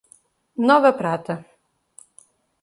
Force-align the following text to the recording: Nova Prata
Nova 0.67 0.91
Prata 1.01 1.35